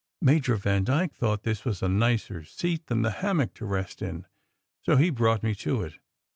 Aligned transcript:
"Major 0.19 0.55
Vandyke 0.55 1.13
thought 1.13 1.43
this 1.43 1.63
was 1.63 1.83
a 1.83 1.87
nicer 1.87 2.43
seat 2.43 2.87
than 2.87 3.03
the 3.03 3.11
hammock 3.11 3.53
to 3.53 3.67
rest 3.67 4.01
in, 4.01 4.25
so 4.81 4.95
he 4.95 5.11
brought 5.11 5.43
me 5.43 5.53
to 5.53 5.83
it. 5.83 5.99